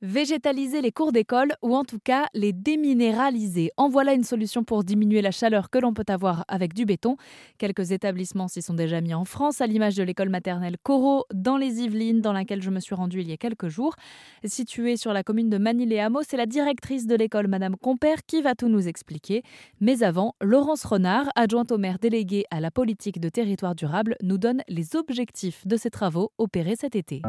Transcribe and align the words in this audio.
Végétaliser 0.00 0.80
les 0.80 0.92
cours 0.92 1.10
d'école 1.10 1.54
ou 1.60 1.74
en 1.74 1.82
tout 1.82 1.98
cas 1.98 2.26
les 2.32 2.52
déminéraliser. 2.52 3.72
En 3.76 3.88
voilà 3.88 4.12
une 4.12 4.22
solution 4.22 4.62
pour 4.62 4.84
diminuer 4.84 5.22
la 5.22 5.32
chaleur 5.32 5.70
que 5.70 5.78
l'on 5.78 5.92
peut 5.92 6.04
avoir 6.06 6.44
avec 6.46 6.72
du 6.72 6.84
béton. 6.84 7.16
Quelques 7.58 7.90
établissements 7.90 8.46
s'y 8.46 8.62
sont 8.62 8.74
déjà 8.74 9.00
mis 9.00 9.12
en 9.12 9.24
France, 9.24 9.60
à 9.60 9.66
l'image 9.66 9.96
de 9.96 10.04
l'école 10.04 10.28
maternelle 10.28 10.76
Corot 10.80 11.24
dans 11.34 11.56
les 11.56 11.82
Yvelines, 11.82 12.20
dans 12.20 12.32
laquelle 12.32 12.62
je 12.62 12.70
me 12.70 12.78
suis 12.78 12.94
rendue 12.94 13.22
il 13.22 13.28
y 13.28 13.32
a 13.32 13.36
quelques 13.36 13.66
jours. 13.66 13.96
Située 14.44 14.96
sur 14.96 15.12
la 15.12 15.24
commune 15.24 15.50
de 15.50 15.58
Manille-les-Hameaux, 15.58 16.22
c'est 16.22 16.36
la 16.36 16.46
directrice 16.46 17.08
de 17.08 17.16
l'école, 17.16 17.48
Madame 17.48 17.74
Compère, 17.74 18.24
qui 18.24 18.40
va 18.40 18.54
tout 18.54 18.68
nous 18.68 18.86
expliquer. 18.86 19.42
Mais 19.80 20.04
avant, 20.04 20.36
Laurence 20.40 20.84
Renard, 20.84 21.28
adjointe 21.34 21.72
au 21.72 21.78
maire 21.78 21.98
déléguée 21.98 22.44
à 22.52 22.60
la 22.60 22.70
politique 22.70 23.18
de 23.18 23.30
territoire 23.30 23.74
durable, 23.74 24.14
nous 24.22 24.38
donne 24.38 24.62
les 24.68 24.94
objectifs 24.94 25.66
de 25.66 25.76
ces 25.76 25.90
travaux 25.90 26.30
opérés 26.38 26.76
cet 26.76 26.94
été. 26.94 27.20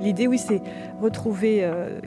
L'idée, 0.00 0.26
oui, 0.26 0.38
c'est 0.38 0.62
retrouver 1.00 1.62
euh, 1.62 2.00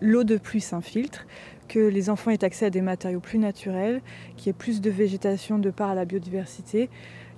l'eau 0.00 0.22
de 0.22 0.36
pluie 0.36 0.60
s'infiltre, 0.60 1.26
que 1.68 1.80
les 1.80 2.08
enfants 2.08 2.30
aient 2.30 2.44
accès 2.44 2.66
à 2.66 2.70
des 2.70 2.80
matériaux 2.80 3.18
plus 3.18 3.38
naturels, 3.38 4.02
qu'il 4.36 4.46
y 4.46 4.50
ait 4.50 4.52
plus 4.52 4.80
de 4.80 4.88
végétation 4.88 5.58
de 5.58 5.70
part 5.70 5.90
à 5.90 5.94
la 5.96 6.04
biodiversité 6.04 6.90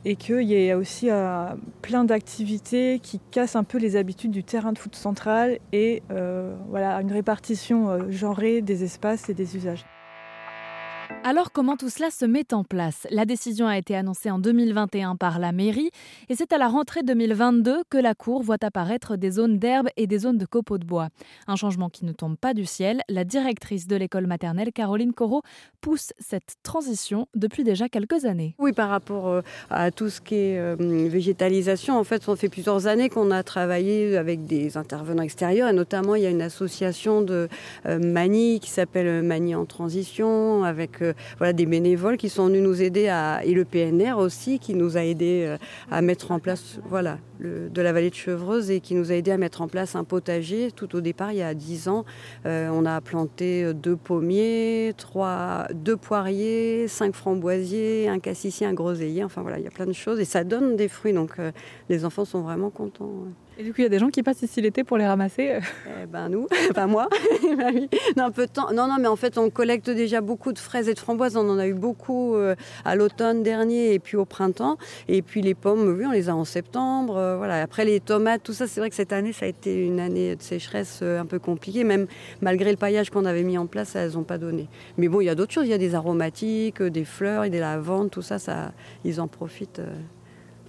et 0.04 0.16
qu'il 0.16 0.42
y 0.42 0.54
ait 0.54 0.74
aussi 0.74 1.10
euh, 1.10 1.46
plein 1.80 2.04
d'activités 2.04 2.98
qui 2.98 3.20
cassent 3.30 3.56
un 3.56 3.64
peu 3.64 3.78
les 3.78 3.96
habitudes 3.96 4.32
du 4.32 4.44
terrain 4.44 4.72
de 4.72 4.78
foot 4.78 4.96
central 4.96 5.58
et 5.72 6.02
euh, 6.10 6.54
voilà, 6.68 7.00
une 7.00 7.12
répartition 7.12 8.10
genrée 8.10 8.60
des 8.60 8.84
espaces 8.84 9.30
et 9.30 9.34
des 9.34 9.56
usages. 9.56 9.86
Alors 11.24 11.52
comment 11.52 11.76
tout 11.76 11.88
cela 11.88 12.10
se 12.10 12.24
met 12.24 12.52
en 12.52 12.64
place? 12.64 13.06
La 13.10 13.24
décision 13.24 13.66
a 13.66 13.78
été 13.78 13.94
annoncée 13.94 14.30
en 14.30 14.38
2021 14.38 15.16
par 15.16 15.38
la 15.38 15.52
mairie 15.52 15.90
et 16.28 16.34
c'est 16.34 16.52
à 16.52 16.58
la 16.58 16.68
rentrée 16.68 17.02
2022 17.02 17.84
que 17.88 17.98
la 17.98 18.14
Cour 18.14 18.42
voit 18.42 18.62
apparaître 18.62 19.16
des 19.16 19.30
zones 19.30 19.58
d'herbe 19.58 19.88
et 19.96 20.06
des 20.06 20.18
zones 20.18 20.38
de 20.38 20.46
copeaux 20.46 20.78
de 20.78 20.84
bois. 20.84 21.08
Un 21.46 21.56
changement 21.56 21.90
qui 21.90 22.04
ne 22.04 22.12
tombe 22.12 22.36
pas 22.36 22.54
du 22.54 22.64
ciel. 22.64 23.02
La 23.08 23.24
directrice 23.24 23.86
de 23.86 23.96
l'école 23.96 24.26
maternelle, 24.26 24.72
Caroline 24.72 25.12
Corot, 25.12 25.42
pousse 25.80 26.12
cette 26.18 26.56
transition 26.62 27.28
depuis 27.34 27.64
déjà 27.64 27.88
quelques 27.88 28.24
années. 28.24 28.54
Oui, 28.58 28.72
par 28.72 28.88
rapport 28.88 29.28
euh, 29.28 29.42
à 29.70 29.90
tout 29.90 30.08
ce 30.08 30.20
qui 30.20 30.34
est 30.34 30.58
euh, 30.58 30.76
végétalisation, 31.08 31.98
en 31.98 32.04
fait, 32.04 32.22
ça 32.22 32.36
fait 32.36 32.48
plusieurs 32.48 32.86
années 32.86 33.08
qu'on 33.08 33.30
a 33.30 33.42
travaillé 33.42 34.16
avec 34.16 34.44
des 34.46 34.76
intervenants 34.76 35.22
extérieurs 35.22 35.68
et 35.68 35.72
notamment 35.72 36.14
il 36.14 36.22
y 36.22 36.26
a 36.26 36.30
une 36.30 36.42
association 36.42 37.22
de 37.22 37.48
euh, 37.86 37.98
Mani 37.98 38.60
qui 38.60 38.70
s'appelle 38.70 39.22
Mani 39.22 39.54
en 39.54 39.66
transition 39.66 40.64
avec 40.64 41.01
voilà, 41.38 41.52
des 41.52 41.66
bénévoles 41.66 42.16
qui 42.16 42.28
sont 42.28 42.46
venus 42.46 42.62
nous 42.62 42.82
aider 42.82 43.12
et 43.44 43.54
le 43.54 43.64
PNR 43.64 44.18
aussi 44.18 44.58
qui 44.58 44.74
nous 44.74 44.96
a 44.96 45.04
aidé 45.04 45.44
euh, 45.46 45.56
à 45.90 46.02
mettre 46.02 46.30
en 46.30 46.38
place 46.38 46.78
voilà, 46.88 47.18
de 47.40 47.82
la 47.82 47.92
vallée 47.92 48.10
de 48.10 48.14
Chevreuse 48.14 48.70
et 48.70 48.80
qui 48.80 48.94
nous 48.94 49.10
a 49.10 49.14
aidé 49.14 49.30
à 49.30 49.38
mettre 49.38 49.62
en 49.62 49.68
place 49.68 49.96
un 49.96 50.04
potager. 50.04 50.70
Tout 50.70 50.94
au 50.96 51.00
départ, 51.00 51.32
il 51.32 51.38
y 51.38 51.42
a 51.42 51.54
10 51.54 51.88
ans, 51.88 52.04
euh, 52.46 52.68
on 52.72 52.86
a 52.86 53.00
planté 53.00 53.72
deux 53.74 53.96
pommiers, 53.96 54.92
trois, 54.96 55.66
deux 55.74 55.96
poiriers, 55.96 56.86
cinq 56.88 57.14
framboisiers, 57.14 58.08
un 58.08 58.18
cassissier, 58.18 58.66
un 58.66 58.74
groseillier. 58.74 59.24
Enfin 59.24 59.42
voilà, 59.42 59.58
il 59.58 59.64
y 59.64 59.68
a 59.68 59.70
plein 59.70 59.86
de 59.86 59.92
choses 59.92 60.20
et 60.20 60.24
ça 60.24 60.44
donne 60.44 60.76
des 60.76 60.88
fruits. 60.88 61.12
Donc 61.12 61.38
euh, 61.38 61.52
les 61.88 62.04
enfants 62.04 62.24
sont 62.24 62.42
vraiment 62.42 62.70
contents. 62.70 63.10
Et 63.58 63.64
du 63.64 63.70
coup, 63.72 63.80
il 63.80 63.82
y 63.82 63.86
a 63.86 63.90
des 63.90 63.98
gens 63.98 64.08
qui 64.08 64.22
passent 64.22 64.42
ici 64.42 64.62
l'été 64.62 64.82
pour 64.82 64.96
les 64.96 65.06
ramasser 65.06 65.58
eh 66.02 66.06
Ben 66.06 66.28
nous, 66.30 66.46
pas 66.74 66.86
moi. 66.86 67.08
non, 68.16 68.30
peu 68.30 68.46
de 68.46 68.50
temps. 68.50 68.72
non, 68.72 68.88
non, 68.88 68.96
mais 68.98 69.08
en 69.08 69.16
fait, 69.16 69.36
on 69.36 69.50
collecte 69.50 69.90
déjà 69.90 70.22
beaucoup 70.22 70.52
de 70.52 70.58
fraises 70.58 70.88
et 70.88 70.94
de 70.94 70.98
framboises. 70.98 71.36
On 71.36 71.48
en 71.50 71.58
a 71.58 71.66
eu 71.66 71.74
beaucoup 71.74 72.34
euh, 72.34 72.54
à 72.84 72.96
l'automne 72.96 73.42
dernier 73.42 73.92
et 73.92 73.98
puis 73.98 74.16
au 74.16 74.24
printemps. 74.24 74.78
Et 75.08 75.20
puis 75.20 75.42
les 75.42 75.54
pommes, 75.54 75.96
oui, 75.98 76.06
on 76.06 76.12
les 76.12 76.30
a 76.30 76.34
en 76.34 76.44
septembre. 76.44 77.16
Euh, 77.16 77.36
voilà. 77.36 77.60
Après 77.60 77.84
les 77.84 78.00
tomates, 78.00 78.42
tout 78.42 78.54
ça, 78.54 78.66
c'est 78.66 78.80
vrai 78.80 78.88
que 78.88 78.96
cette 78.96 79.12
année, 79.12 79.34
ça 79.34 79.44
a 79.44 79.48
été 79.48 79.74
une 79.74 80.00
année 80.00 80.34
de 80.34 80.42
sécheresse 80.42 81.00
euh, 81.02 81.20
un 81.20 81.26
peu 81.26 81.38
compliquée. 81.38 81.84
Même 81.84 82.06
malgré 82.40 82.70
le 82.70 82.78
paillage 82.78 83.10
qu'on 83.10 83.26
avait 83.26 83.42
mis 83.42 83.58
en 83.58 83.66
place, 83.66 83.94
elles 83.96 84.12
n'ont 84.12 84.24
pas 84.24 84.38
donné. 84.38 84.68
Mais 84.96 85.08
bon, 85.08 85.20
il 85.20 85.26
y 85.26 85.30
a 85.30 85.34
d'autres 85.34 85.52
choses. 85.52 85.66
Il 85.66 85.70
y 85.70 85.74
a 85.74 85.78
des 85.78 85.94
aromatiques, 85.94 86.82
des 86.82 87.04
fleurs, 87.04 87.44
et 87.44 87.50
des 87.50 87.60
lavandes, 87.60 88.10
tout 88.10 88.22
ça, 88.22 88.38
ça 88.38 88.72
ils 89.04 89.20
en 89.20 89.28
profitent. 89.28 89.82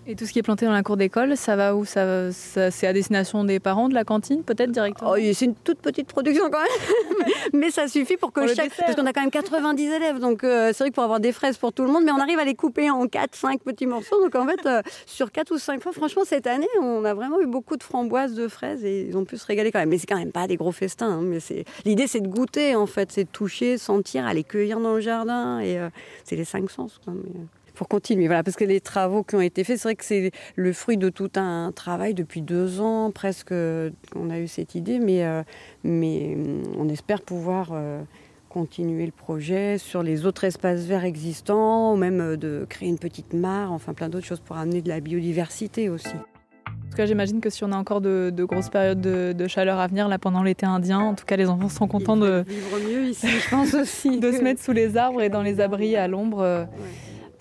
Et 0.06 0.16
tout 0.16 0.26
ce 0.26 0.34
qui 0.34 0.40
est 0.40 0.44
planté 0.44 0.66
dans 0.66 0.74
la 0.74 0.84
cour 0.84 0.98
d'école, 0.98 1.38
ça 1.38 1.56
va 1.56 1.76
où 1.76 1.86
ça, 1.86 2.32
C'est 2.34 2.86
à 2.86 2.92
destination 2.92 3.46
des 3.46 3.62
parents, 3.62 3.88
de 3.88 3.94
la 3.94 4.04
cantine, 4.04 4.44
peut-être 4.44 4.72
directement 4.72 5.12
oh, 5.12 5.34
C'est 5.34 5.46
une 5.46 5.56
toute 5.56 5.80
petite 5.80 6.08
production 6.08 6.50
quand 6.52 6.60
même, 6.60 7.28
mais 7.54 7.72
ça 7.72 7.88
suffit 7.88 8.18
pour 8.18 8.34
que 8.34 8.54
chaque. 8.54 8.76
Parce 8.76 8.96
qu'on 8.96 9.06
a 9.06 9.14
quand 9.14 9.22
même 9.22 9.32
90 9.32 9.82
élèves, 9.82 10.20
donc 10.20 10.44
euh, 10.44 10.72
c'est 10.74 10.84
vrai 10.84 10.90
que 10.90 10.96
pour 10.96 11.06
avoir 11.06 11.22
des 11.22 11.32
fraises 11.32 11.58
pour 11.58 11.72
tout 11.72 11.84
le 11.84 11.90
monde, 11.90 12.04
mais 12.04 12.12
on 12.12 12.20
arrive 12.20 12.38
à 12.38 12.44
les 12.44 12.54
couper 12.54 12.90
en 12.90 13.06
4-5 13.06 13.60
petits 13.60 13.86
morceaux. 13.86 14.22
Donc 14.22 14.36
en 14.36 14.46
fait, 14.46 14.66
euh, 14.66 14.82
sur 15.06 15.32
4 15.32 15.52
ou 15.52 15.58
5 15.58 15.82
fois, 15.82 15.94
franchement, 15.94 16.24
cette 16.26 16.48
année, 16.48 16.68
on 16.82 17.06
a 17.06 17.14
vraiment 17.14 17.40
eu 17.40 17.46
beaucoup 17.46 17.78
de 17.78 17.84
framboises, 17.84 18.34
de 18.34 18.50
fraises 18.50 18.84
et 18.84 19.08
ils 19.08 19.18
ont 19.18 19.24
pu 19.24 19.38
se 19.38 19.46
régaler 19.46 19.72
quand 19.72 19.80
même. 19.80 19.90
Mais 19.90 19.98
c'est 19.98 20.08
quand 20.08 20.20
même 20.20 20.34
pas 20.34 20.48
des 20.48 20.58
gros 20.58 20.74
festins. 20.74 21.12
Hein, 21.12 21.22
mais 21.24 21.40
c'est 21.40 21.64
l'idée, 21.86 22.08
c'est 22.08 22.22
de 22.22 22.28
goûter 22.28 22.76
en 22.76 22.88
fait, 22.88 23.10
c'est 23.14 23.24
de 23.24 23.30
toucher, 23.30 23.78
sentir, 23.78 24.26
aller 24.26 24.44
cueillir 24.44 24.82
dans 24.82 24.96
le 24.96 25.02
jardin 25.02 25.60
et 25.60 25.80
euh, 25.80 25.90
c'est 26.26 26.36
les 26.36 26.46
cinq 26.46 26.70
sens. 26.70 27.00
Quoi, 27.06 27.14
pour 27.74 27.88
continuer. 27.88 28.28
Voilà, 28.28 28.44
parce 28.44 28.56
que 28.56 28.64
les 28.64 28.82
travaux 28.82 29.24
qui 29.24 29.36
ont 29.36 29.42
été 29.42 29.64
faits, 29.64 29.78
c'est 29.78 29.88
vrai 29.88 29.96
que 29.96 30.06
c'est 30.06 30.32
le 30.56 30.74
fruit 30.74 30.98
de 30.98 31.10
tout 31.10 31.32
un 31.36 31.72
travail 31.72 32.14
depuis 32.14 32.42
deux 32.42 32.82
ans 32.82 33.12
presque. 33.12 33.52
On 33.52 34.30
a 34.30 34.40
eu 34.40 34.48
cette 34.48 34.76
idée, 34.76 35.00
mais, 35.00 35.26
euh, 35.26 35.44
mais 35.84 36.36
mm, 36.36 36.64
on 36.78 36.90
espère 36.90 37.22
pouvoir 37.22 37.70
euh, 37.74 38.02
continuer 38.50 39.06
le 39.06 39.12
projet 39.12 39.78
sur 39.78 40.04
les 40.04 40.26
autres 40.26 40.44
espaces 40.44 40.86
verts 40.86 41.06
existants, 41.06 41.94
ou 41.94 41.98
même 41.98 42.22
euh, 42.22 42.38
de 42.38 42.66
créer 42.70 42.90
une 42.90 43.00
petite 43.00 43.34
mare, 43.34 43.72
enfin 43.72 43.94
plein 43.94 44.10
d'autres 44.10 44.26
choses 44.26 44.42
pour 44.42 44.58
amener 44.58 44.82
de 44.82 44.90
la 44.90 45.00
biodiversité 45.00 45.90
aussi. 45.90 46.16
En 46.68 46.96
tout 46.96 46.98
cas, 46.98 47.06
j'imagine 47.08 47.42
que 47.42 47.50
si 47.50 47.64
on 47.64 47.72
a 47.72 47.76
encore 47.76 48.02
de, 48.02 48.32
grosses 48.44 48.70
périodes 48.70 49.02
de, 49.02 49.48
chaleur 49.48 49.80
à 49.80 49.88
venir, 49.88 50.08
là 50.08 50.20
pendant 50.20 50.44
l'été 50.44 50.68
indien, 50.68 51.00
en 51.00 51.16
tout 51.16 51.26
cas, 51.26 51.36
les 51.36 51.50
enfants 51.50 51.70
sont 51.70 51.88
contents 51.88 52.18
de 52.18 52.44
vivre 52.48 52.78
mieux 52.88 53.08
ici, 53.08 53.28
je 53.28 53.50
pense 53.50 53.74
aussi, 53.74 54.20
de 54.20 54.32
se 54.32 54.44
mettre 54.44 54.62
sous 54.62 54.74
les 54.74 54.96
arbres 54.96 55.24
et 55.24 55.30
dans 55.30 55.42
les 55.42 55.60
abris 55.60 55.96
à 55.96 56.08
l'ombre 56.08 56.68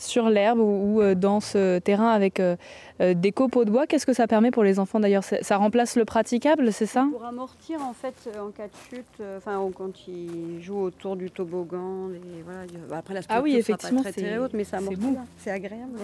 sur 0.02 0.28
l'herbe 0.28 0.58
ou, 0.58 1.00
euh, 1.00 1.14
dans 1.14 1.40
ce 1.40 1.78
terrain 1.78 2.08
avec 2.08 2.40
euh, 2.40 2.56
euh, 3.00 3.14
des 3.14 3.32
copeaux 3.32 3.64
de 3.64 3.70
bois. 3.70 3.86
Qu'est-ce 3.86 4.06
que 4.06 4.12
ça 4.12 4.26
permet 4.26 4.50
pour 4.50 4.64
les 4.64 4.78
enfants 4.78 5.00
d'ailleurs? 5.00 5.24
Ça 5.24 5.56
remplace 5.56 5.96
le 5.96 6.04
praticable, 6.04 6.72
c'est 6.72 6.86
ça? 6.86 7.06
Pour 7.10 7.24
amortir 7.24 7.80
en 7.82 7.92
fait 7.92 8.14
en 8.38 8.50
cas 8.50 8.66
de 8.66 8.96
chute, 8.96 9.22
enfin 9.36 9.60
quand 9.74 10.06
ils 10.08 10.62
jouent 10.62 10.82
autour 10.82 11.16
du 11.16 11.30
toboggan. 11.30 12.10
Et 12.12 12.42
voilà, 12.44 12.60
bah, 12.88 12.98
après 12.98 13.14
la 13.14 13.20
ah 13.28 13.40
oui, 13.40 13.56
effectivement, 13.56 14.02
pas 14.02 14.12
très, 14.12 14.22
très 14.22 14.38
haute, 14.38 14.52
mais 14.54 14.64
ça 14.64 14.78
amortit. 14.78 15.00
C'est 15.38 15.50
agréable. 15.50 15.98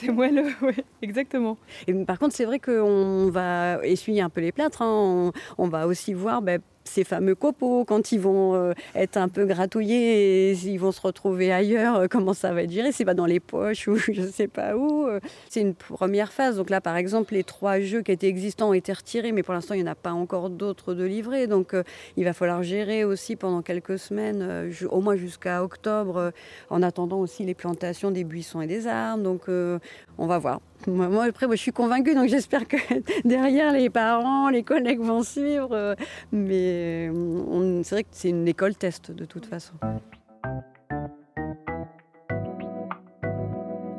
C'est 0.00 0.10
moelleux, 0.10 0.52
oui, 0.62 0.72
exactement. 1.02 1.58
Et, 1.86 1.92
par 1.92 2.18
contre, 2.18 2.34
c'est 2.34 2.46
vrai 2.46 2.58
qu'on 2.58 3.28
va 3.30 3.78
essuyer 3.84 4.22
un 4.22 4.30
peu 4.30 4.40
les 4.40 4.52
plâtres. 4.52 4.82
Hein. 4.82 5.32
On, 5.58 5.68
va 5.68 5.86
aussi 5.86 6.14
voir 6.14 6.40
ben, 6.40 6.60
ces 6.88 7.04
fameux 7.04 7.34
copeaux, 7.34 7.84
quand 7.84 8.12
ils 8.12 8.20
vont 8.20 8.54
euh, 8.54 8.72
être 8.94 9.16
un 9.16 9.28
peu 9.28 9.44
gratouillés 9.44 10.50
et 10.50 10.52
ils 10.52 10.78
vont 10.78 10.92
se 10.92 11.00
retrouver 11.00 11.52
ailleurs, 11.52 11.96
euh, 11.96 12.06
comment 12.10 12.34
ça 12.34 12.52
va 12.52 12.62
être 12.62 12.70
géré? 12.70 12.92
C'est 12.92 13.04
pas 13.04 13.14
dans 13.14 13.26
les 13.26 13.40
poches 13.40 13.88
ou 13.88 13.96
je 13.96 14.22
sais 14.22 14.48
pas 14.48 14.76
où. 14.76 15.06
Euh. 15.06 15.20
C'est 15.48 15.60
une 15.60 15.74
première 15.74 16.32
phase. 16.32 16.56
Donc 16.56 16.70
là, 16.70 16.80
par 16.80 16.96
exemple, 16.96 17.34
les 17.34 17.44
trois 17.44 17.80
jeux 17.80 18.02
qui 18.02 18.12
étaient 18.12 18.28
existants 18.28 18.70
ont 18.70 18.74
été 18.74 18.92
retirés, 18.92 19.32
mais 19.32 19.42
pour 19.42 19.54
l'instant, 19.54 19.74
il 19.74 19.82
n'y 19.82 19.88
en 19.88 19.92
a 19.92 19.94
pas 19.94 20.12
encore 20.12 20.50
d'autres 20.50 20.94
de 20.94 21.04
livrés. 21.04 21.46
Donc 21.46 21.74
il 22.16 22.24
va 22.24 22.32
falloir 22.32 22.62
gérer 22.62 23.04
aussi 23.04 23.36
pendant 23.36 23.62
quelques 23.62 23.98
semaines, 23.98 24.70
au 24.90 25.00
moins 25.00 25.16
jusqu'à 25.16 25.62
octobre, 25.62 26.32
en 26.70 26.82
attendant 26.82 27.20
aussi 27.20 27.44
les 27.44 27.54
plantations 27.54 28.10
des 28.10 28.24
buissons 28.24 28.60
et 28.60 28.66
des 28.66 28.86
arbres. 28.86 29.22
Donc 29.22 29.42
on 29.48 30.26
va 30.26 30.38
voir. 30.38 30.60
Moi, 30.86 31.24
après, 31.24 31.46
moi, 31.46 31.56
je 31.56 31.60
suis 31.60 31.72
convaincue, 31.72 32.14
donc 32.14 32.28
j'espère 32.28 32.68
que 32.68 32.76
derrière, 33.24 33.72
les 33.72 33.90
parents, 33.90 34.48
les 34.48 34.62
collègues 34.62 35.00
vont 35.00 35.22
suivre. 35.22 35.96
Mais 36.32 37.10
c'est 37.82 37.94
vrai 37.94 38.02
que 38.04 38.08
c'est 38.12 38.30
une 38.30 38.46
école 38.48 38.76
test 38.76 39.10
de 39.10 39.24
toute 39.24 39.46
façon. 39.46 39.74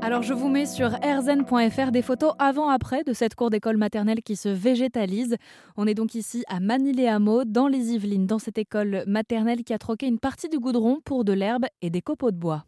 Alors 0.07 0.23
je 0.23 0.33
vous 0.33 0.47
mets 0.47 0.65
sur 0.65 0.91
rzn.fr 0.91 1.91
des 1.91 2.01
photos 2.01 2.31
avant-après 2.39 3.03
de 3.03 3.11
cette 3.11 3.35
cour 3.35 3.49
d'école 3.49 3.75
maternelle 3.75 4.23
qui 4.23 4.37
se 4.37 4.47
végétalise. 4.47 5.35
On 5.75 5.85
est 5.85 5.95
donc 5.95 6.15
ici 6.15 6.45
à 6.47 6.61
Manille-les-Hameaux, 6.61 7.43
dans 7.43 7.67
les 7.67 7.93
Yvelines, 7.93 8.25
dans 8.25 8.39
cette 8.39 8.57
école 8.57 9.03
maternelle 9.05 9.65
qui 9.65 9.73
a 9.73 9.77
troqué 9.77 10.07
une 10.07 10.17
partie 10.17 10.47
du 10.47 10.59
goudron 10.59 11.01
pour 11.03 11.25
de 11.25 11.33
l'herbe 11.33 11.65
et 11.81 11.89
des 11.89 12.01
copeaux 12.01 12.31
de 12.31 12.37
bois. 12.37 12.63